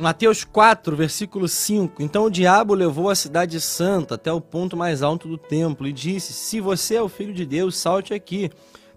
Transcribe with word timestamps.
Mateus 0.00 0.44
4, 0.44 0.94
versículo 0.94 1.48
5. 1.48 2.00
Então 2.00 2.26
o 2.26 2.30
diabo 2.30 2.72
levou 2.72 3.10
a 3.10 3.16
cidade 3.16 3.60
santa 3.60 4.14
até 4.14 4.32
o 4.32 4.40
ponto 4.40 4.76
mais 4.76 5.02
alto 5.02 5.26
do 5.26 5.36
templo 5.36 5.88
e 5.88 5.92
disse: 5.92 6.32
Se 6.32 6.60
você 6.60 6.94
é 6.94 7.02
o 7.02 7.08
filho 7.08 7.34
de 7.34 7.44
Deus, 7.44 7.76
salte 7.76 8.14
aqui, 8.14 8.48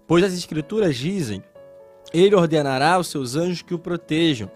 pois 0.06 0.22
as 0.22 0.32
escrituras 0.32 0.96
dizem: 0.96 1.42
Ele 2.14 2.36
ordenará 2.36 2.94
aos 2.94 3.08
seus 3.08 3.34
anjos 3.34 3.62
que 3.62 3.74
o 3.74 3.78
protejam. 3.80 4.48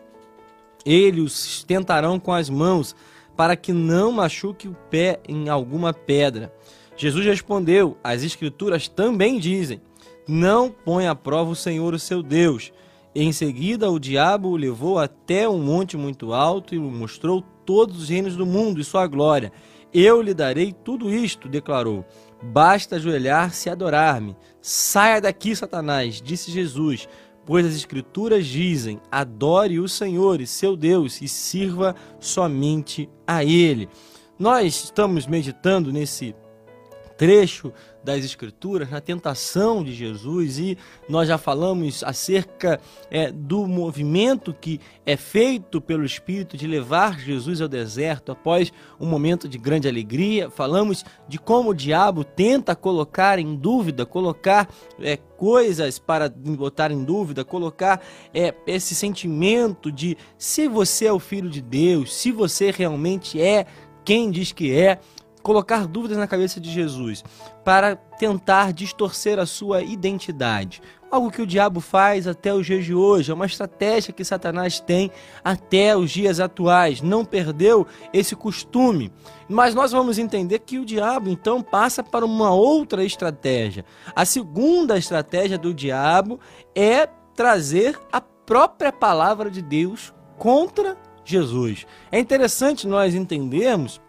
Eles 0.84 1.24
o 1.24 1.28
sustentarão 1.28 2.20
com 2.20 2.32
as 2.32 2.48
mãos, 2.48 2.94
para 3.36 3.56
que 3.56 3.72
não 3.72 4.12
machuque 4.12 4.68
o 4.68 4.76
pé 4.88 5.18
em 5.28 5.48
alguma 5.48 5.92
pedra. 5.92 6.52
Jesus 6.96 7.26
respondeu: 7.26 7.98
As 8.04 8.22
escrituras 8.22 8.86
também 8.86 9.40
dizem: 9.40 9.80
Não 10.28 10.70
põe 10.70 11.08
à 11.08 11.14
prova 11.14 11.50
o 11.50 11.56
Senhor, 11.56 11.92
o 11.92 11.98
seu 11.98 12.22
Deus. 12.22 12.72
Em 13.18 13.32
seguida, 13.32 13.90
o 13.90 13.98
diabo 13.98 14.50
o 14.50 14.56
levou 14.56 14.98
até 14.98 15.48
um 15.48 15.58
monte 15.58 15.96
muito 15.96 16.34
alto 16.34 16.74
e 16.74 16.78
lhe 16.78 16.84
mostrou 16.84 17.40
todos 17.64 18.02
os 18.02 18.08
reinos 18.10 18.36
do 18.36 18.44
mundo 18.44 18.78
e 18.78 18.84
sua 18.84 19.06
glória. 19.06 19.50
Eu 19.90 20.20
lhe 20.20 20.34
darei 20.34 20.74
tudo 20.84 21.10
isto, 21.10 21.48
declarou. 21.48 22.04
Basta 22.42 22.96
ajoelhar-se 22.96 23.70
e 23.70 23.72
adorar-me. 23.72 24.36
Saia 24.60 25.18
daqui, 25.18 25.56
Satanás, 25.56 26.20
disse 26.20 26.50
Jesus, 26.50 27.08
pois 27.46 27.64
as 27.64 27.74
Escrituras 27.74 28.44
dizem: 28.44 29.00
adore 29.10 29.80
o 29.80 29.88
Senhor 29.88 30.38
e 30.42 30.46
seu 30.46 30.76
Deus 30.76 31.22
e 31.22 31.26
sirva 31.26 31.96
somente 32.20 33.08
a 33.26 33.42
Ele. 33.42 33.88
Nós 34.38 34.84
estamos 34.84 35.26
meditando 35.26 35.90
nesse 35.90 36.34
trecho 37.16 37.72
das 38.06 38.24
Escrituras, 38.24 38.88
na 38.88 39.00
tentação 39.00 39.82
de 39.82 39.92
Jesus, 39.92 40.58
e 40.58 40.78
nós 41.08 41.26
já 41.26 41.36
falamos 41.36 42.04
acerca 42.04 42.80
é, 43.10 43.32
do 43.32 43.66
movimento 43.66 44.54
que 44.54 44.80
é 45.04 45.16
feito 45.16 45.80
pelo 45.80 46.04
Espírito 46.04 46.56
de 46.56 46.68
levar 46.68 47.18
Jesus 47.18 47.60
ao 47.60 47.66
deserto 47.66 48.30
após 48.30 48.72
um 49.00 49.06
momento 49.06 49.48
de 49.48 49.58
grande 49.58 49.88
alegria. 49.88 50.48
Falamos 50.48 51.04
de 51.28 51.36
como 51.36 51.70
o 51.70 51.74
diabo 51.74 52.22
tenta 52.22 52.76
colocar 52.76 53.40
em 53.40 53.56
dúvida, 53.56 54.06
colocar 54.06 54.70
é, 55.00 55.16
coisas 55.16 55.98
para 55.98 56.28
botar 56.28 56.92
em 56.92 57.02
dúvida, 57.04 57.44
colocar 57.44 58.00
é, 58.32 58.54
esse 58.68 58.94
sentimento 58.94 59.90
de 59.90 60.16
se 60.38 60.68
você 60.68 61.06
é 61.06 61.12
o 61.12 61.18
filho 61.18 61.50
de 61.50 61.60
Deus, 61.60 62.14
se 62.14 62.30
você 62.30 62.70
realmente 62.70 63.40
é 63.40 63.66
quem 64.04 64.30
diz 64.30 64.52
que 64.52 64.72
é 64.72 65.00
colocar 65.46 65.86
dúvidas 65.86 66.18
na 66.18 66.26
cabeça 66.26 66.58
de 66.58 66.68
Jesus, 66.68 67.22
para 67.64 67.94
tentar 67.94 68.72
distorcer 68.72 69.38
a 69.38 69.46
sua 69.46 69.80
identidade. 69.80 70.82
Algo 71.08 71.30
que 71.30 71.40
o 71.40 71.46
diabo 71.46 71.78
faz 71.78 72.26
até 72.26 72.52
os 72.52 72.66
dias 72.66 72.84
de 72.84 72.92
hoje, 72.92 73.30
é 73.30 73.34
uma 73.34 73.46
estratégia 73.46 74.12
que 74.12 74.24
Satanás 74.24 74.80
tem 74.80 75.08
até 75.44 75.96
os 75.96 76.10
dias 76.10 76.40
atuais. 76.40 77.00
Não 77.00 77.24
perdeu 77.24 77.86
esse 78.12 78.34
costume. 78.34 79.12
Mas 79.48 79.72
nós 79.72 79.92
vamos 79.92 80.18
entender 80.18 80.58
que 80.58 80.80
o 80.80 80.84
diabo 80.84 81.30
então 81.30 81.62
passa 81.62 82.02
para 82.02 82.26
uma 82.26 82.50
outra 82.50 83.04
estratégia. 83.04 83.84
A 84.16 84.24
segunda 84.24 84.98
estratégia 84.98 85.56
do 85.56 85.72
diabo 85.72 86.40
é 86.74 87.06
trazer 87.36 87.96
a 88.10 88.20
própria 88.20 88.92
palavra 88.92 89.48
de 89.48 89.62
Deus 89.62 90.12
contra 90.36 90.96
Jesus. 91.24 91.86
É 92.10 92.18
interessante 92.18 92.88
nós 92.88 93.14
entendermos 93.14 94.00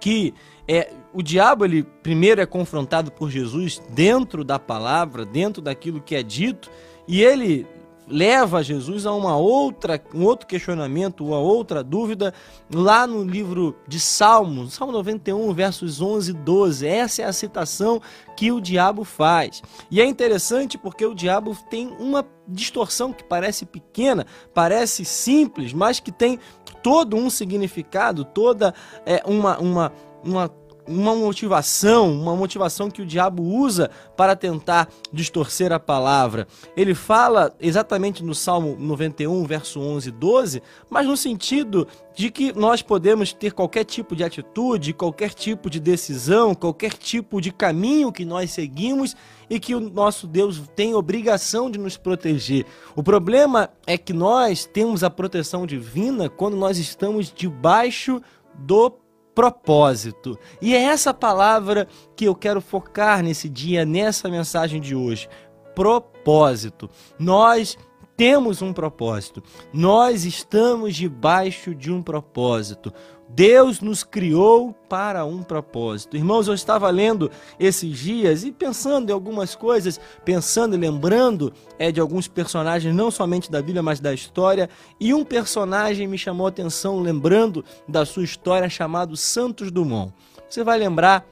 que 0.00 0.34
é, 0.66 0.90
o 1.12 1.22
diabo 1.22 1.64
ele 1.64 1.82
primeiro 1.82 2.40
é 2.40 2.46
confrontado 2.46 3.10
por 3.10 3.30
Jesus 3.30 3.82
dentro 3.90 4.44
da 4.44 4.58
palavra, 4.58 5.24
dentro 5.24 5.60
daquilo 5.60 6.00
que 6.00 6.14
é 6.14 6.22
dito, 6.22 6.70
e 7.06 7.22
ele 7.22 7.66
leva 8.06 8.62
Jesus 8.62 9.06
a 9.06 9.12
uma 9.12 9.36
outra, 9.36 10.02
um 10.14 10.24
outro 10.24 10.46
questionamento, 10.46 11.24
uma 11.24 11.38
outra 11.38 11.82
dúvida, 11.82 12.34
lá 12.72 13.06
no 13.06 13.24
livro 13.24 13.76
de 13.86 14.00
Salmos, 14.00 14.74
Salmo 14.74 14.92
91, 14.92 15.52
versos 15.52 16.00
11 16.00 16.30
e 16.30 16.34
12. 16.34 16.86
Essa 16.86 17.22
é 17.22 17.24
a 17.24 17.32
citação 17.32 18.00
que 18.36 18.50
o 18.50 18.60
diabo 18.60 19.04
faz. 19.04 19.62
E 19.90 20.00
é 20.00 20.04
interessante 20.04 20.76
porque 20.76 21.06
o 21.06 21.14
diabo 21.14 21.56
tem 21.70 21.88
uma 21.98 22.26
distorção 22.46 23.12
que 23.12 23.24
parece 23.24 23.64
pequena, 23.64 24.26
parece 24.52 25.04
simples, 25.04 25.72
mas 25.72 26.00
que 26.00 26.10
tem 26.10 26.38
todo 26.82 27.16
um 27.16 27.30
significado, 27.30 28.24
toda 28.24 28.74
é, 29.06 29.22
uma, 29.24 29.58
uma 29.58 29.92
uma 30.24 30.48
uma 30.86 31.14
motivação, 31.14 32.12
uma 32.12 32.34
motivação 32.34 32.90
que 32.90 33.02
o 33.02 33.06
diabo 33.06 33.42
usa 33.42 33.90
para 34.16 34.34
tentar 34.34 34.88
distorcer 35.12 35.72
a 35.72 35.78
palavra. 35.78 36.46
Ele 36.76 36.94
fala 36.94 37.54
exatamente 37.60 38.22
no 38.24 38.34
Salmo 38.34 38.76
91, 38.78 39.44
verso 39.44 39.80
11 39.80 40.08
e 40.08 40.12
12, 40.12 40.62
mas 40.90 41.06
no 41.06 41.16
sentido 41.16 41.86
de 42.14 42.30
que 42.30 42.52
nós 42.52 42.82
podemos 42.82 43.32
ter 43.32 43.52
qualquer 43.52 43.84
tipo 43.84 44.14
de 44.14 44.24
atitude, 44.24 44.92
qualquer 44.92 45.32
tipo 45.32 45.70
de 45.70 45.80
decisão, 45.80 46.54
qualquer 46.54 46.92
tipo 46.92 47.40
de 47.40 47.52
caminho 47.52 48.12
que 48.12 48.24
nós 48.24 48.50
seguimos 48.50 49.16
e 49.48 49.58
que 49.60 49.74
o 49.74 49.80
nosso 49.80 50.26
Deus 50.26 50.62
tem 50.74 50.94
obrigação 50.94 51.70
de 51.70 51.78
nos 51.78 51.96
proteger. 51.96 52.66
O 52.96 53.02
problema 53.02 53.70
é 53.86 53.96
que 53.96 54.12
nós 54.12 54.66
temos 54.66 55.04
a 55.04 55.10
proteção 55.10 55.66
divina 55.66 56.28
quando 56.28 56.56
nós 56.56 56.78
estamos 56.78 57.32
debaixo 57.34 58.20
do 58.54 59.01
propósito. 59.34 60.38
E 60.60 60.74
é 60.74 60.82
essa 60.82 61.12
palavra 61.12 61.88
que 62.16 62.24
eu 62.24 62.34
quero 62.34 62.60
focar 62.60 63.22
nesse 63.22 63.48
dia, 63.48 63.84
nessa 63.84 64.28
mensagem 64.28 64.80
de 64.80 64.94
hoje. 64.94 65.28
Propósito. 65.74 66.90
Nós 67.18 67.78
temos 68.16 68.62
um 68.62 68.72
propósito. 68.72 69.42
Nós 69.72 70.24
estamos 70.24 70.94
debaixo 70.94 71.74
de 71.74 71.90
um 71.90 72.02
propósito. 72.02 72.92
Deus 73.34 73.80
nos 73.80 74.04
criou 74.04 74.74
para 74.88 75.24
um 75.24 75.42
propósito. 75.42 76.16
Irmãos, 76.16 76.48
eu 76.48 76.54
estava 76.54 76.90
lendo 76.90 77.30
esses 77.58 77.96
dias 77.98 78.44
e 78.44 78.52
pensando 78.52 79.08
em 79.08 79.12
algumas 79.12 79.54
coisas, 79.54 79.98
pensando 80.22 80.74
e 80.74 80.78
lembrando 80.78 81.52
é, 81.78 81.90
de 81.90 81.98
alguns 81.98 82.28
personagens, 82.28 82.94
não 82.94 83.10
somente 83.10 83.50
da 83.50 83.62
Bíblia, 83.62 83.82
mas 83.82 84.00
da 84.00 84.12
história. 84.12 84.68
E 85.00 85.14
um 85.14 85.24
personagem 85.24 86.06
me 86.06 86.18
chamou 86.18 86.44
a 86.46 86.50
atenção, 86.50 87.00
lembrando 87.00 87.64
da 87.88 88.04
sua 88.04 88.22
história, 88.22 88.68
chamado 88.68 89.16
Santos 89.16 89.70
Dumont. 89.70 90.12
Você 90.48 90.62
vai 90.62 90.78
lembrar 90.78 91.26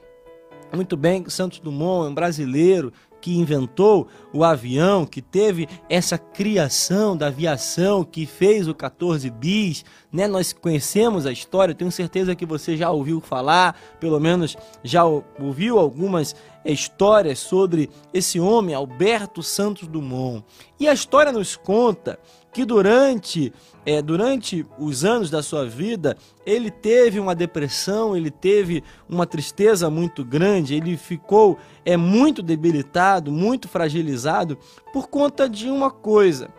muito 0.73 0.95
bem 0.95 1.21
que 1.21 1.31
Santos 1.31 1.59
Dumont 1.59 2.07
é 2.07 2.09
um 2.09 2.13
brasileiro 2.13 2.93
que 3.21 3.37
inventou 3.37 4.07
o 4.33 4.43
avião, 4.43 5.05
que 5.05 5.21
teve 5.21 5.67
essa 5.87 6.17
criação 6.17 7.15
da 7.15 7.27
aviação, 7.27 8.03
que 8.03 8.25
fez 8.25 8.67
o 8.67 8.73
14 8.73 9.29
bis, 9.29 9.85
né? 10.11 10.27
Nós 10.27 10.51
conhecemos 10.51 11.25
a 11.25 11.31
história, 11.31 11.75
tenho 11.75 11.91
certeza 11.91 12.35
que 12.35 12.45
você 12.45 12.75
já 12.75 12.89
ouviu 12.89 13.21
falar, 13.21 13.79
pelo 13.99 14.19
menos 14.19 14.57
já 14.83 15.03
ouviu 15.05 15.77
algumas 15.77 16.35
histórias 16.65 17.39
sobre 17.39 17.89
esse 18.13 18.39
homem, 18.39 18.75
Alberto 18.75 19.41
Santos 19.41 19.87
Dumont. 19.87 20.43
E 20.79 20.87
a 20.87 20.93
história 20.93 21.31
nos 21.31 21.55
conta 21.55 22.19
que 22.53 22.65
durante, 22.65 23.53
é, 23.85 24.01
durante 24.01 24.65
os 24.77 25.05
anos 25.05 25.29
da 25.29 25.41
sua 25.41 25.65
vida 25.65 26.17
ele 26.45 26.69
teve 26.69 27.19
uma 27.19 27.33
depressão, 27.33 28.15
ele 28.15 28.29
teve 28.29 28.83
uma 29.09 29.25
tristeza 29.25 29.89
muito 29.89 30.23
grande, 30.23 30.75
ele 30.75 30.97
ficou 30.97 31.57
é, 31.85 31.95
muito 31.95 32.41
debilitado, 32.41 33.31
muito 33.31 33.67
fragilizado 33.67 34.57
por 34.91 35.07
conta 35.07 35.47
de 35.47 35.69
uma 35.69 35.89
coisa. 35.89 36.49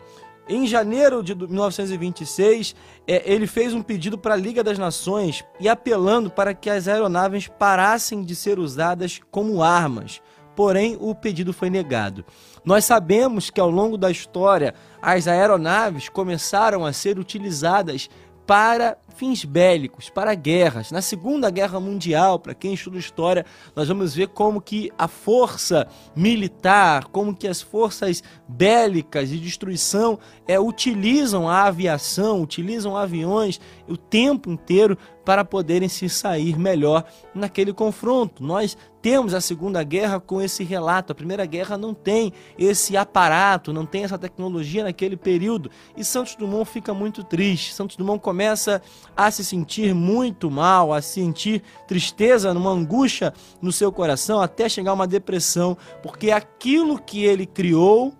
Em 0.47 0.67
janeiro 0.67 1.23
de 1.23 1.33
1926, 1.33 2.75
é, 3.07 3.31
ele 3.31 3.47
fez 3.47 3.73
um 3.73 3.81
pedido 3.81 4.17
para 4.17 4.33
a 4.33 4.37
Liga 4.37 4.61
das 4.61 4.77
Nações 4.77 5.43
e 5.57 5.69
apelando 5.69 6.29
para 6.29 6.53
que 6.53 6.69
as 6.69 6.87
aeronaves 6.87 7.47
parassem 7.47 8.23
de 8.23 8.35
ser 8.35 8.59
usadas 8.59 9.21
como 9.31 9.63
armas. 9.63 10.21
Porém, 10.53 10.97
o 10.99 11.15
pedido 11.15 11.53
foi 11.53 11.69
negado. 11.69 12.25
Nós 12.63 12.83
sabemos 12.83 13.49
que 13.49 13.59
ao 13.59 13.69
longo 13.69 13.97
da 13.97 14.11
história 14.11 14.75
as 15.01 15.27
aeronaves 15.27 16.09
começaram 16.09 16.85
a 16.85 16.91
ser 16.91 17.17
utilizadas 17.17 18.09
para 18.45 18.97
fins 19.15 19.45
bélicos, 19.45 20.09
para 20.09 20.33
guerras. 20.35 20.91
Na 20.91 21.01
Segunda 21.01 21.49
Guerra 21.49 21.79
Mundial, 21.79 22.39
para 22.39 22.53
quem 22.53 22.73
estuda 22.73 22.97
história, 22.97 23.45
nós 23.75 23.87
vamos 23.87 24.13
ver 24.13 24.27
como 24.29 24.61
que 24.61 24.91
a 24.97 25.07
força 25.07 25.87
militar, 26.15 27.05
como 27.05 27.35
que 27.35 27.47
as 27.47 27.61
forças 27.61 28.23
bélicas 28.47 29.29
de 29.29 29.39
destruição 29.39 30.19
é, 30.47 30.59
utilizam 30.59 31.47
a 31.47 31.63
aviação, 31.63 32.41
utilizam 32.41 32.97
aviões 32.97 33.59
o 33.87 33.97
tempo 33.97 34.49
inteiro 34.49 34.97
para 35.23 35.45
poderem 35.45 35.87
se 35.87 36.09
sair 36.09 36.57
melhor 36.57 37.05
naquele 37.33 37.73
confronto. 37.73 38.43
Nós 38.43 38.77
temos 39.01 39.33
a 39.33 39.41
Segunda 39.41 39.83
Guerra 39.83 40.19
com 40.19 40.41
esse 40.41 40.63
relato. 40.63 41.11
A 41.11 41.15
Primeira 41.15 41.45
Guerra 41.45 41.77
não 41.77 41.93
tem 41.93 42.31
esse 42.57 42.95
aparato, 42.95 43.73
não 43.73 43.85
tem 43.85 44.03
essa 44.03 44.17
tecnologia 44.17 44.83
naquele 44.83 45.15
período. 45.17 45.69
E 45.95 46.03
Santos 46.03 46.35
Dumont 46.35 46.69
fica 46.69 46.93
muito 46.93 47.23
triste. 47.23 47.73
Santos 47.73 47.95
Dumont 47.95 48.21
começa 48.21 48.81
a 49.15 49.29
se 49.29 49.43
sentir 49.43 49.93
muito 49.93 50.49
mal, 50.49 50.93
a 50.93 51.01
sentir 51.01 51.61
tristeza, 51.87 52.51
uma 52.51 52.71
angústia 52.71 53.33
no 53.61 53.71
seu 53.71 53.91
coração, 53.91 54.41
até 54.41 54.67
chegar 54.67 54.91
a 54.91 54.95
uma 54.95 55.07
depressão, 55.07 55.77
porque 56.01 56.31
aquilo 56.31 56.99
que 56.99 57.23
ele 57.23 57.45
criou 57.45 58.13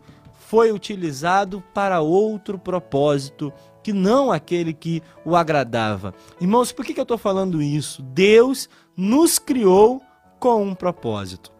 foi 0.48 0.72
utilizado 0.72 1.64
para 1.74 2.02
outro 2.02 2.60
propósito 2.60 3.52
que 3.82 3.92
não 3.92 4.32
aquele 4.32 4.74
que 4.74 5.02
o 5.26 5.36
agradava. 5.36 6.14
Irmãos, 6.40 6.72
por 6.72 6.86
que, 6.86 6.94
que 6.94 7.00
eu 7.00 7.04
estou 7.04 7.18
falando 7.18 7.62
isso? 7.62 8.02
Deus 8.02 8.70
nos 8.96 9.38
criou 9.38 10.02
com 10.40 10.64
um 10.64 10.74
propósito. 10.76 11.52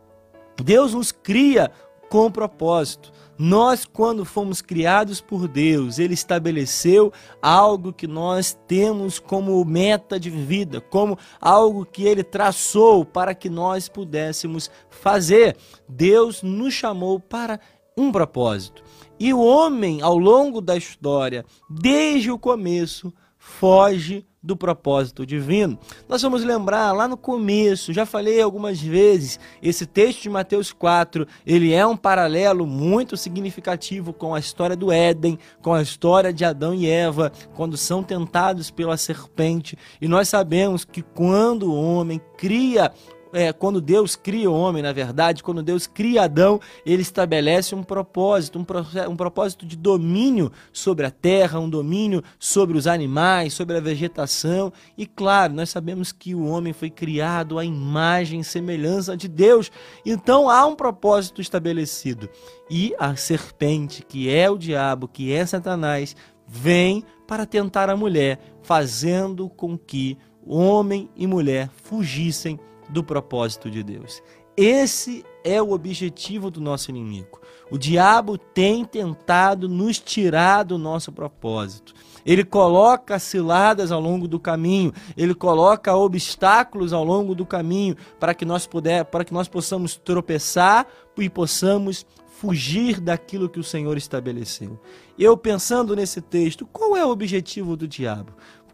Deus 0.64 0.94
nos 0.94 1.12
cria 1.12 1.72
com 2.10 2.28
um 2.28 2.32
propósito. 2.32 3.12
Nós, 3.38 3.84
quando 3.86 4.24
fomos 4.24 4.62
criados 4.62 5.20
por 5.20 5.48
Deus, 5.48 5.98
Ele 5.98 6.14
estabeleceu 6.14 7.12
algo 7.42 7.92
que 7.92 8.08
nós 8.08 8.58
temos 8.68 9.18
como 9.20 9.64
meta 9.66 10.20
de 10.20 10.30
vida, 10.30 10.80
como 10.80 11.18
algo 11.42 11.86
que 11.86 12.04
Ele 12.04 12.24
traçou 12.24 13.04
para 13.04 13.34
que 13.34 13.50
nós 13.50 13.90
pudéssemos 13.90 14.70
fazer. 14.90 15.58
Deus 15.90 16.44
nos 16.44 16.74
chamou 16.74 17.20
para 17.20 17.60
um 17.98 18.12
propósito. 18.12 18.84
E 19.20 19.34
o 19.34 19.40
homem, 19.40 20.02
ao 20.02 20.18
longo 20.18 20.62
da 20.62 20.76
história, 20.76 21.46
desde 21.70 22.32
o 22.32 22.40
começo, 22.40 23.14
foge 23.38 24.26
do 24.44 24.58
propósito 24.58 25.26
divino. 25.26 25.80
Nós 26.10 26.22
vamos 26.22 26.44
lembrar 26.44 26.92
lá 26.92 27.08
no 27.08 27.16
começo, 27.16 27.94
já 27.94 28.06
falei 28.06 28.42
algumas 28.42 28.82
vezes, 28.82 29.40
esse 29.62 29.86
texto 29.86 30.24
de 30.24 30.30
Mateus 30.30 30.74
4, 30.74 31.26
ele 31.46 31.72
é 31.72 31.88
um 31.88 31.96
paralelo 31.96 32.68
muito 32.68 33.16
significativo 33.16 34.12
com 34.12 34.36
a 34.36 34.40
história 34.40 34.76
do 34.76 34.92
Éden, 34.92 35.40
com 35.62 35.74
a 35.74 35.82
história 35.82 36.34
de 36.34 36.44
Adão 36.44 36.74
e 36.74 36.90
Eva, 36.90 37.32
quando 37.56 37.78
são 37.78 38.04
tentados 38.04 38.70
pela 38.70 38.98
serpente. 38.98 39.78
E 40.02 40.08
nós 40.08 40.28
sabemos 40.28 40.84
que 40.84 41.02
quando 41.02 41.72
o 41.72 41.82
homem 41.82 42.22
cria 42.38 42.92
é, 43.34 43.52
quando 43.52 43.82
Deus 43.82 44.16
cria 44.16 44.50
o 44.50 44.54
homem, 44.54 44.84
na 44.84 44.94
verdade, 44.94 45.42
quando 45.42 45.64
Deus 45.64 45.88
cria 45.88 46.24
Adão, 46.24 46.60
ele 46.86 47.02
estabelece 47.02 47.74
um 47.74 47.84
propósito, 47.84 48.60
um, 48.60 49.12
um 49.12 49.16
propósito 49.16 49.66
de 49.66 49.76
domínio 49.76 50.52
sobre 50.72 51.06
a 51.06 51.12
terra, 51.12 51.60
um 51.60 51.70
domínio 51.70 52.24
sobre 52.38 52.78
os 52.78 52.86
animais, 52.86 53.54
sobre 53.54 53.76
a 53.76 53.82
vegetação. 53.82 54.72
E 54.96 55.08
claro, 55.08 55.54
nós 55.54 55.72
sabemos 55.72 56.12
que 56.12 56.36
o 56.36 56.46
homem 56.46 56.72
foi 56.72 56.92
criado 56.92 57.58
à 57.58 57.66
imagem 57.66 58.40
e 58.40 58.44
semelhança 58.44 59.18
de 59.18 59.28
Deus. 59.28 59.72
Então 60.06 60.50
há 60.50 60.66
um 60.66 60.76
propósito 60.76 61.42
estabelecido. 61.42 62.30
E 62.70 62.94
a 63.00 63.16
serpente, 63.16 64.04
que 64.04 64.30
é 64.30 64.50
o 64.50 64.58
diabo, 64.58 65.08
que 65.08 65.34
é 65.34 65.46
Satanás, 65.46 66.16
vem 66.48 67.04
para 67.28 67.46
tentar 67.46 67.90
a 67.90 67.98
mulher, 67.98 68.40
fazendo 68.62 69.50
com 69.50 69.78
que 69.78 70.18
homem 70.46 71.10
e 71.16 71.26
mulher 71.26 71.70
fugissem 71.84 72.60
do 72.90 73.04
propósito 73.04 73.70
de 73.70 73.84
Deus. 73.84 74.22
Esse 74.56 75.26
é 75.44 75.62
o 75.62 75.72
objetivo 75.72 76.52
do 76.52 76.62
nosso 76.62 76.92
inimigo. 76.92 77.42
O 77.72 77.78
diabo 77.78 78.38
tem 78.38 78.86
tentado 78.86 79.68
nos 79.68 79.98
tirar 79.98 80.64
do 80.64 80.78
nosso 80.78 81.12
propósito. 81.12 81.94
Ele 82.26 82.44
coloca 82.44 83.18
ciladas 83.20 83.92
ao 83.92 84.00
longo 84.00 84.28
do 84.28 84.40
caminho, 84.40 84.94
ele 85.18 85.34
coloca 85.34 85.96
obstáculos 85.96 86.94
ao 86.94 87.04
longo 87.04 87.34
do 87.36 87.46
caminho 87.46 87.96
para 88.20 88.34
que 88.34 88.46
nós 88.46 88.66
puder, 88.68 89.06
para 89.06 89.26
que 89.26 89.34
nós 89.34 89.48
possamos 89.48 89.98
tropeçar 89.98 90.88
e 91.18 91.30
possamos 91.30 92.06
fugir 92.40 93.00
daquilo 93.00 93.50
que 93.50 93.60
o 93.60 93.64
Senhor 93.64 93.98
estabeleceu. 93.98 94.80
Eu 95.18 95.36
pensando 95.38 95.96
nesse 95.96 96.22
texto, 96.22 96.66
qual 96.66 96.96
é 96.96 97.06
o 97.06 97.10
objetivo 97.10 97.76
do 97.76 97.88
diabo? 97.88 98.34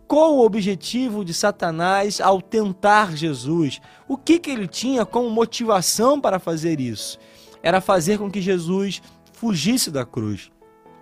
Qual 0.10 0.36
o 0.36 0.44
objetivo 0.44 1.24
de 1.24 1.36
Satanás 1.36 2.20
ao 2.20 2.42
tentar 2.42 3.16
Jesus? 3.16 3.80
O 4.08 4.18
que, 4.18 4.40
que 4.40 4.50
ele 4.50 4.68
tinha 4.68 5.06
como 5.06 5.30
motivação 5.30 6.20
para 6.20 6.40
fazer 6.40 6.80
isso? 6.80 7.20
Era 7.62 7.80
fazer 7.80 8.18
com 8.18 8.28
que 8.28 8.42
Jesus 8.42 9.04
fugisse 9.32 9.92
da 9.92 10.04
cruz 10.04 10.50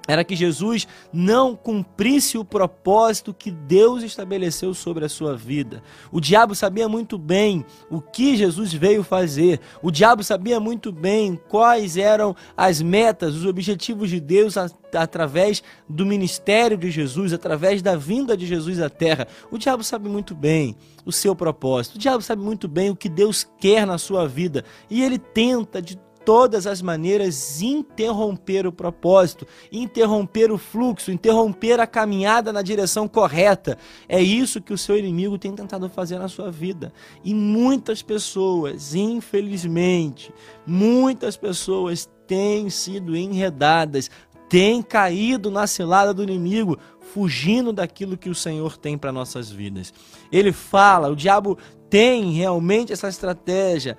era 0.08 0.24
que 0.24 0.36
Jesus 0.36 0.88
não 1.12 1.56
cumprisse 1.56 2.38
o 2.38 2.46
propósito 2.46 3.34
que 3.34 3.52
Deus 3.52 4.04
estabeleceu 4.04 4.74
sobre 4.74 5.04
a 5.06 5.10
sua 5.10 5.36
vida. 5.36 5.84
O 6.12 6.22
diabo 6.22 6.56
sabia 6.56 6.88
muito 6.88 7.18
bem 7.18 7.66
o 7.90 8.00
que 8.00 8.38
Jesus 8.38 8.74
veio 8.74 9.04
fazer. 9.04 9.60
O 9.82 9.92
diabo 9.92 10.24
sabia 10.24 10.60
muito 10.60 10.92
bem 10.92 11.40
quais 11.50 11.98
eram 11.98 12.36
as 12.56 12.82
metas, 12.82 13.36
os 13.36 13.46
objetivos 13.46 14.10
de 14.10 14.20
Deus 14.20 14.56
através 14.94 15.62
do 15.90 16.06
ministério 16.06 16.78
de 16.78 16.90
Jesus, 16.90 17.34
através 17.34 17.82
da 17.82 17.96
vinda 17.98 18.38
de 18.38 18.46
Jesus 18.46 18.80
à 18.80 18.90
terra. 18.90 19.28
O 19.52 19.58
diabo 19.58 19.84
sabe 19.84 20.08
muito 20.08 20.34
bem 20.34 20.76
o 21.06 21.12
seu 21.12 21.36
propósito. 21.36 21.96
O 21.96 22.00
diabo 22.00 22.22
sabe 22.22 22.42
muito 22.42 22.68
bem 22.68 22.90
o 22.90 22.96
que 22.96 23.10
Deus 23.10 23.48
quer 23.60 23.86
na 23.86 23.98
sua 23.98 24.28
vida 24.28 24.64
e 24.90 25.04
ele 25.04 25.18
tenta 25.18 25.82
de 25.82 26.00
todas 26.28 26.68
as 26.68 26.82
maneiras 26.82 27.62
interromper 27.62 28.68
o 28.68 28.72
propósito, 28.74 29.48
interromper 29.72 30.52
o 30.52 30.58
fluxo, 30.58 31.10
interromper 31.10 31.80
a 31.80 31.88
caminhada 31.88 32.52
na 32.52 32.62
direção 32.62 33.08
correta. 33.08 33.78
É 34.10 34.22
isso 34.22 34.62
que 34.62 34.74
o 34.74 34.78
seu 34.78 34.98
inimigo 34.98 35.38
tem 35.38 35.56
tentado 35.56 35.90
fazer 35.90 36.20
na 36.20 36.28
sua 36.28 36.52
vida. 36.52 36.92
E 37.24 37.34
muitas 37.34 38.02
pessoas, 38.02 38.94
infelizmente, 38.94 40.34
muitas 40.66 41.38
pessoas 41.38 42.10
têm 42.28 42.70
sido 42.70 43.16
enredadas, 43.16 44.12
têm 44.50 44.82
caído 44.82 45.50
na 45.50 45.66
cilada 45.66 46.14
do 46.14 46.24
inimigo, 46.24 46.78
fugindo 47.00 47.72
daquilo 47.72 48.18
que 48.18 48.30
o 48.30 48.36
Senhor 48.36 48.76
tem 48.76 48.98
para 48.98 49.14
nossas 49.14 49.50
vidas. 49.50 49.94
Ele 50.30 50.52
fala, 50.52 51.08
o 51.08 51.16
diabo 51.16 51.58
tem 51.90 52.32
realmente 52.34 52.92
essa 52.92 53.08
estratégia 53.08 53.98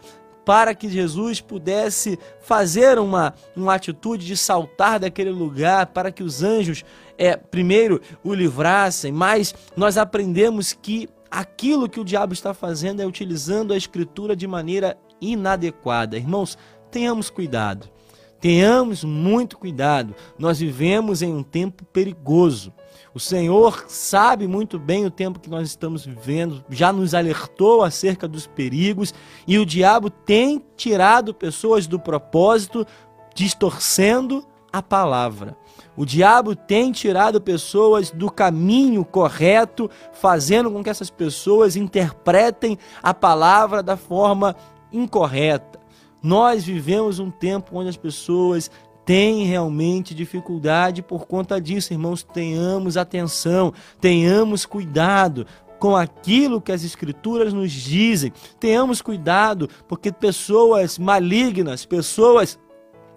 para 0.48 0.74
que 0.74 0.88
Jesus 0.88 1.42
pudesse 1.42 2.18
fazer 2.40 2.98
uma, 2.98 3.34
uma 3.54 3.74
atitude 3.74 4.24
de 4.24 4.34
saltar 4.34 4.98
daquele 4.98 5.28
lugar, 5.28 5.88
para 5.88 6.10
que 6.10 6.22
os 6.22 6.42
anjos, 6.42 6.86
é, 7.18 7.36
primeiro, 7.36 8.00
o 8.24 8.32
livrassem, 8.32 9.12
mas 9.12 9.54
nós 9.76 9.98
aprendemos 9.98 10.72
que 10.72 11.06
aquilo 11.30 11.86
que 11.86 12.00
o 12.00 12.04
diabo 12.04 12.32
está 12.32 12.54
fazendo 12.54 13.02
é 13.02 13.06
utilizando 13.06 13.74
a 13.74 13.76
escritura 13.76 14.34
de 14.34 14.46
maneira 14.46 14.96
inadequada. 15.20 16.16
Irmãos, 16.16 16.56
tenhamos 16.90 17.28
cuidado. 17.28 17.90
Tenhamos 18.40 19.02
muito 19.02 19.58
cuidado. 19.58 20.14
Nós 20.38 20.60
vivemos 20.60 21.22
em 21.22 21.32
um 21.32 21.42
tempo 21.42 21.84
perigoso. 21.84 22.72
O 23.12 23.18
Senhor 23.18 23.86
sabe 23.88 24.46
muito 24.46 24.78
bem 24.78 25.04
o 25.04 25.10
tempo 25.10 25.40
que 25.40 25.50
nós 25.50 25.66
estamos 25.68 26.04
vivendo, 26.04 26.64
já 26.70 26.92
nos 26.92 27.14
alertou 27.14 27.82
acerca 27.82 28.28
dos 28.28 28.46
perigos 28.46 29.12
e 29.46 29.58
o 29.58 29.66
diabo 29.66 30.08
tem 30.10 30.62
tirado 30.76 31.34
pessoas 31.34 31.86
do 31.86 31.98
propósito, 31.98 32.86
distorcendo 33.34 34.46
a 34.72 34.82
palavra. 34.82 35.56
O 35.96 36.04
diabo 36.04 36.54
tem 36.54 36.92
tirado 36.92 37.40
pessoas 37.40 38.10
do 38.10 38.30
caminho 38.30 39.04
correto, 39.04 39.90
fazendo 40.12 40.70
com 40.70 40.84
que 40.84 40.90
essas 40.90 41.10
pessoas 41.10 41.74
interpretem 41.74 42.78
a 43.02 43.12
palavra 43.12 43.82
da 43.82 43.96
forma 43.96 44.54
incorreta. 44.92 45.80
Nós 46.22 46.64
vivemos 46.64 47.18
um 47.18 47.30
tempo 47.30 47.78
onde 47.78 47.88
as 47.88 47.96
pessoas 47.96 48.70
tem 49.04 49.44
realmente 49.44 50.14
dificuldade 50.14 51.00
por 51.00 51.26
conta 51.26 51.60
disso, 51.60 51.94
irmãos. 51.94 52.22
Tenhamos 52.22 52.96
atenção, 52.96 53.72
tenhamos 54.00 54.66
cuidado 54.66 55.46
com 55.78 55.96
aquilo 55.96 56.60
que 56.60 56.72
as 56.72 56.84
Escrituras 56.84 57.52
nos 57.52 57.72
dizem. 57.72 58.32
Tenhamos 58.60 59.00
cuidado, 59.00 59.68
porque 59.88 60.12
pessoas 60.12 60.98
malignas, 60.98 61.86
pessoas 61.86 62.58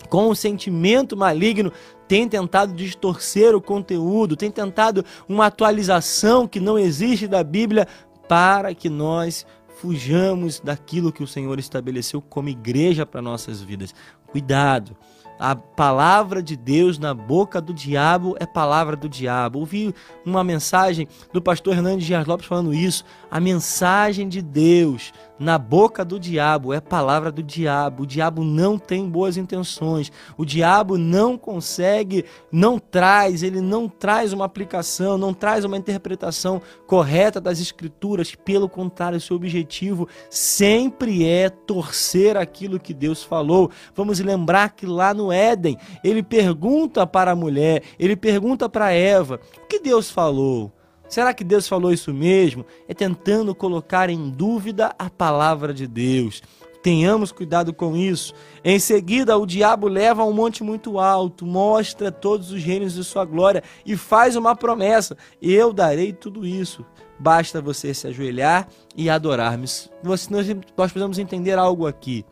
com 0.09 0.29
um 0.29 0.35
sentimento 0.35 1.17
maligno, 1.17 1.71
têm 2.07 2.27
tentado 2.27 2.73
distorcer 2.73 3.55
o 3.55 3.61
conteúdo, 3.61 4.35
têm 4.35 4.51
tentado 4.51 5.03
uma 5.27 5.47
atualização 5.47 6.47
que 6.47 6.59
não 6.59 6.77
existe 6.77 7.27
da 7.27 7.43
Bíblia 7.43 7.87
para 8.27 8.73
que 8.73 8.89
nós 8.89 9.45
fujamos 9.81 10.59
daquilo 10.59 11.11
que 11.11 11.23
o 11.23 11.27
Senhor 11.27 11.57
estabeleceu 11.57 12.21
como 12.21 12.49
igreja 12.49 13.03
para 13.03 13.19
nossas 13.19 13.63
vidas. 13.63 13.95
Cuidado 14.27 14.95
a 15.41 15.55
palavra 15.55 16.43
de 16.43 16.55
Deus 16.55 16.99
na 16.99 17.15
boca 17.15 17.59
do 17.59 17.73
diabo 17.73 18.35
é 18.39 18.45
palavra 18.45 18.95
do 18.95 19.09
diabo. 19.09 19.57
Ouvi 19.57 19.91
uma 20.23 20.43
mensagem 20.43 21.07
do 21.33 21.41
pastor 21.41 21.73
Hernandes 21.73 22.05
Dias 22.05 22.27
Lopes 22.27 22.45
falando 22.45 22.71
isso. 22.71 23.03
A 23.31 23.39
mensagem 23.39 24.29
de 24.29 24.39
Deus 24.39 25.11
na 25.39 25.57
boca 25.57 26.05
do 26.05 26.19
diabo 26.19 26.71
é 26.71 26.79
palavra 26.79 27.31
do 27.31 27.41
diabo. 27.41 28.03
O 28.03 28.05
diabo 28.05 28.43
não 28.43 28.77
tem 28.77 29.09
boas 29.09 29.35
intenções. 29.35 30.11
O 30.37 30.45
diabo 30.45 30.95
não 30.95 31.35
consegue, 31.35 32.25
não 32.51 32.77
traz, 32.77 33.41
ele 33.41 33.59
não 33.59 33.89
traz 33.89 34.33
uma 34.33 34.45
aplicação, 34.45 35.17
não 35.17 35.33
traz 35.33 35.65
uma 35.65 35.75
interpretação 35.75 36.61
correta 36.85 37.41
das 37.41 37.59
escrituras. 37.59 38.35
Pelo 38.35 38.69
contrário, 38.69 39.19
seu 39.19 39.35
objetivo 39.35 40.07
sempre 40.29 41.25
é 41.25 41.49
torcer 41.49 42.37
aquilo 42.37 42.79
que 42.79 42.93
Deus 42.93 43.23
falou. 43.23 43.71
Vamos 43.95 44.19
lembrar 44.19 44.69
que 44.69 44.85
lá 44.85 45.11
no 45.11 45.30
Éden, 45.31 45.77
ele 46.03 46.21
pergunta 46.21 47.05
para 47.05 47.31
a 47.31 47.35
mulher, 47.35 47.83
ele 47.99 48.15
pergunta 48.15 48.67
para 48.67 48.91
Eva: 48.91 49.39
o 49.63 49.67
que 49.67 49.79
Deus 49.79 50.09
falou? 50.09 50.71
Será 51.07 51.33
que 51.33 51.43
Deus 51.43 51.67
falou 51.67 51.91
isso 51.91 52.13
mesmo? 52.13 52.65
É 52.87 52.93
tentando 52.93 53.53
colocar 53.53 54.09
em 54.09 54.29
dúvida 54.29 54.95
a 54.97 55.09
palavra 55.09 55.73
de 55.73 55.85
Deus. 55.85 56.41
Tenhamos 56.81 57.31
cuidado 57.31 57.73
com 57.73 57.95
isso. 57.95 58.33
Em 58.63 58.79
seguida, 58.79 59.37
o 59.37 59.45
diabo 59.45 59.87
leva 59.87 60.23
a 60.23 60.25
um 60.25 60.33
monte 60.33 60.63
muito 60.63 60.97
alto, 60.99 61.45
mostra 61.45 62.11
todos 62.11 62.51
os 62.51 62.63
reinos 62.63 62.93
de 62.93 63.03
sua 63.03 63.23
glória 63.23 63.61
e 63.85 63.95
faz 63.95 64.35
uma 64.35 64.55
promessa: 64.55 65.15
Eu 65.41 65.71
darei 65.71 66.11
tudo 66.11 66.45
isso. 66.45 66.85
Basta 67.19 67.61
você 67.61 67.93
se 67.93 68.07
ajoelhar 68.07 68.67
e 68.95 69.09
adorar-me. 69.09 69.67
Nós, 70.01 70.27
nós 70.27 70.47
precisamos 70.75 71.19
entender 71.19 71.57
algo 71.57 71.85
aqui. 71.85 72.25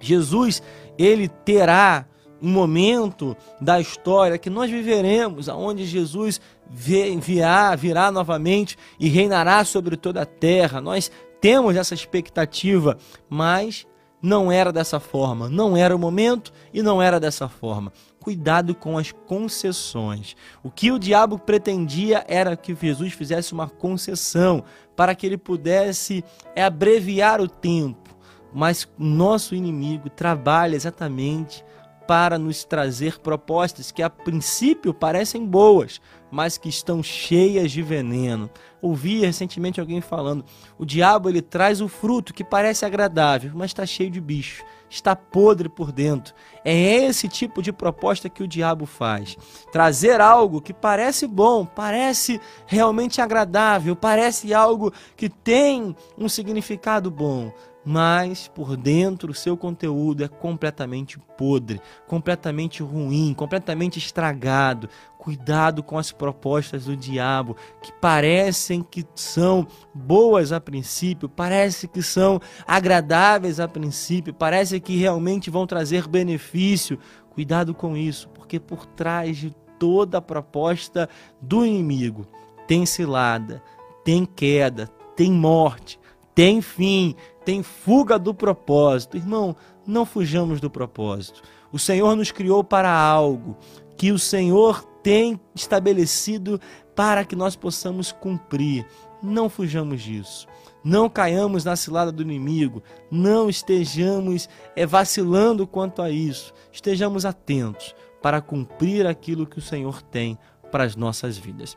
Jesus, 0.00 0.62
ele 0.96 1.28
terá 1.28 2.06
um 2.42 2.50
momento 2.50 3.36
da 3.60 3.80
história 3.80 4.36
que 4.36 4.50
nós 4.50 4.70
viveremos, 4.70 5.48
aonde 5.48 5.84
Jesus 5.84 6.40
virá, 6.68 7.76
virá 7.76 8.10
novamente 8.10 8.76
e 8.98 9.08
reinará 9.08 9.64
sobre 9.64 9.96
toda 9.96 10.22
a 10.22 10.26
terra. 10.26 10.80
Nós 10.80 11.10
temos 11.40 11.76
essa 11.76 11.94
expectativa, 11.94 12.98
mas 13.30 13.86
não 14.20 14.52
era 14.52 14.72
dessa 14.72 15.00
forma, 15.00 15.48
não 15.48 15.76
era 15.76 15.94
o 15.94 15.98
momento 15.98 16.52
e 16.72 16.82
não 16.82 17.02
era 17.02 17.18
dessa 17.18 17.48
forma. 17.48 17.92
Cuidado 18.20 18.74
com 18.74 18.96
as 18.96 19.10
concessões. 19.10 20.36
O 20.62 20.70
que 20.70 20.92
o 20.92 20.98
diabo 20.98 21.38
pretendia 21.38 22.24
era 22.28 22.56
que 22.56 22.74
Jesus 22.74 23.12
fizesse 23.12 23.52
uma 23.52 23.68
concessão 23.68 24.62
para 24.94 25.14
que 25.14 25.26
ele 25.26 25.36
pudesse 25.36 26.24
abreviar 26.56 27.40
o 27.40 27.48
tempo. 27.48 28.16
Mas 28.54 28.88
nosso 28.96 29.54
inimigo 29.54 30.08
trabalha 30.08 30.76
exatamente 30.76 31.64
para 32.06 32.38
nos 32.38 32.64
trazer 32.64 33.18
propostas 33.18 33.90
que 33.90 34.02
a 34.02 34.10
princípio 34.10 34.92
parecem 34.92 35.46
boas, 35.46 36.00
mas 36.30 36.56
que 36.56 36.68
estão 36.68 37.02
cheias 37.02 37.70
de 37.70 37.82
veneno. 37.82 38.50
Ouvi 38.80 39.20
recentemente 39.20 39.80
alguém 39.80 40.00
falando: 40.00 40.44
o 40.78 40.84
diabo 40.84 41.28
ele 41.28 41.42
traz 41.42 41.80
o 41.80 41.88
fruto 41.88 42.32
que 42.32 42.42
parece 42.42 42.84
agradável, 42.84 43.52
mas 43.54 43.70
está 43.70 43.84
cheio 43.84 44.10
de 44.10 44.20
bicho, 44.20 44.64
está 44.88 45.14
podre 45.14 45.68
por 45.68 45.92
dentro. 45.92 46.34
É 46.64 46.74
esse 46.74 47.28
tipo 47.28 47.62
de 47.62 47.72
proposta 47.72 48.28
que 48.28 48.42
o 48.42 48.48
diabo 48.48 48.86
faz. 48.86 49.36
Trazer 49.70 50.20
algo 50.20 50.60
que 50.60 50.72
parece 50.72 51.26
bom, 51.26 51.64
parece 51.64 52.40
realmente 52.66 53.20
agradável, 53.20 53.94
parece 53.94 54.52
algo 54.54 54.92
que 55.16 55.28
tem 55.28 55.94
um 56.18 56.28
significado 56.28 57.10
bom, 57.10 57.52
mas 57.84 58.48
por 58.48 58.76
dentro 58.76 59.32
o 59.32 59.34
seu 59.34 59.56
conteúdo 59.56 60.24
é 60.24 60.28
completamente 60.28 61.18
podre, 61.18 61.80
completamente 62.06 62.82
ruim, 62.82 63.34
completamente 63.34 63.98
estragado. 63.98 64.88
Cuidado 65.18 65.82
com 65.82 65.98
as 65.98 66.10
propostas 66.10 66.86
do 66.86 66.96
diabo, 66.96 67.56
que 67.80 67.92
parecem 67.92 68.82
que 68.82 69.06
são 69.14 69.66
boas 69.94 70.50
a 70.50 70.60
princípio, 70.60 71.28
parece 71.28 71.86
que 71.86 72.02
são 72.02 72.40
agradáveis 72.66 73.60
a 73.60 73.68
princípio, 73.68 74.34
parece 74.34 74.80
que 74.80 74.96
realmente 74.96 75.50
vão 75.50 75.66
trazer 75.66 76.08
benefício. 76.08 76.98
Cuidado 77.30 77.72
com 77.72 77.96
isso, 77.96 78.28
porque 78.30 78.58
por 78.58 78.84
trás 78.84 79.36
de 79.36 79.54
toda 79.78 80.18
a 80.18 80.22
proposta 80.22 81.08
do 81.40 81.64
inimigo 81.64 82.26
tem 82.66 82.84
cilada, 82.84 83.62
tem 84.04 84.24
queda, 84.24 84.88
tem 85.16 85.30
morte, 85.30 86.00
tem 86.34 86.62
fim, 86.62 87.14
tem 87.44 87.62
fuga 87.62 88.18
do 88.18 88.34
propósito. 88.34 89.16
Irmão, 89.16 89.56
não 89.86 90.04
fujamos 90.04 90.60
do 90.60 90.70
propósito. 90.70 91.42
O 91.72 91.78
Senhor 91.78 92.14
nos 92.16 92.30
criou 92.30 92.62
para 92.62 92.90
algo 92.90 93.56
que 93.96 94.12
o 94.12 94.18
Senhor 94.18 94.84
tem 95.02 95.40
estabelecido 95.54 96.60
para 96.94 97.24
que 97.24 97.34
nós 97.34 97.56
possamos 97.56 98.12
cumprir. 98.12 98.86
Não 99.22 99.48
fujamos 99.48 100.02
disso. 100.02 100.46
Não 100.84 101.08
caiamos 101.08 101.64
na 101.64 101.76
cilada 101.76 102.10
do 102.10 102.22
inimigo. 102.22 102.82
Não 103.10 103.48
estejamos 103.48 104.48
é, 104.74 104.84
vacilando 104.84 105.66
quanto 105.66 106.02
a 106.02 106.10
isso. 106.10 106.52
Estejamos 106.72 107.24
atentos 107.24 107.94
para 108.20 108.40
cumprir 108.40 109.06
aquilo 109.06 109.46
que 109.46 109.58
o 109.58 109.62
Senhor 109.62 110.02
tem 110.02 110.38
para 110.70 110.84
as 110.84 110.96
nossas 110.96 111.36
vidas. 111.36 111.76